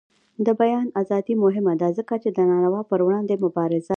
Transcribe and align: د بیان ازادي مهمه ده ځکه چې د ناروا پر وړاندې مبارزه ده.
د 0.45 0.47
بیان 0.61 0.87
ازادي 1.01 1.33
مهمه 1.43 1.73
ده 1.81 1.87
ځکه 1.97 2.15
چې 2.23 2.29
د 2.37 2.39
ناروا 2.51 2.81
پر 2.89 2.99
وړاندې 3.05 3.35
مبارزه 3.43 3.83
ده. 3.89 3.89